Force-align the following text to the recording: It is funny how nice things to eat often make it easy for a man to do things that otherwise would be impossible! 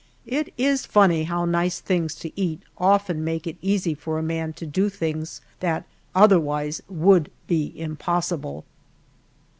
It 0.25 0.51
is 0.57 0.87
funny 0.87 1.25
how 1.25 1.45
nice 1.45 1.79
things 1.79 2.15
to 2.15 2.31
eat 2.35 2.63
often 2.79 3.23
make 3.23 3.45
it 3.45 3.57
easy 3.61 3.93
for 3.93 4.17
a 4.17 4.23
man 4.23 4.51
to 4.53 4.65
do 4.65 4.89
things 4.89 5.41
that 5.59 5.85
otherwise 6.15 6.81
would 6.89 7.29
be 7.45 7.71
impossible! 7.79 8.65